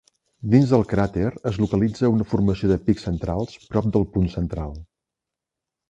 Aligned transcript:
Dins 0.53 0.71
del 0.71 0.85
cràter 0.93 1.25
es 1.51 1.59
localitza 1.65 2.11
una 2.15 2.27
formació 2.33 2.73
de 2.73 2.81
pics 2.89 3.07
centrals 3.11 3.63
prop 3.71 3.95
del 3.99 4.11
punt 4.17 4.37
central. 4.41 4.77